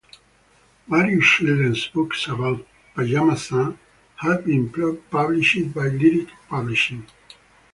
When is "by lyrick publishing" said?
5.75-7.05